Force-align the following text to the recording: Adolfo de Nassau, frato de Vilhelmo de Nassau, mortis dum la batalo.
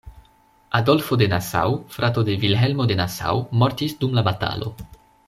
Adolfo 0.77 1.15
de 1.21 1.27
Nassau, 1.27 1.75
frato 1.97 2.23
de 2.29 2.35
Vilhelmo 2.45 2.87
de 2.93 2.97
Nassau, 3.03 3.47
mortis 3.65 3.95
dum 4.01 4.17
la 4.21 4.29
batalo. 4.31 4.73